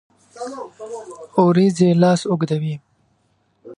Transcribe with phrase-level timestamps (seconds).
[1.41, 2.75] اوریځې لاس اوږدوي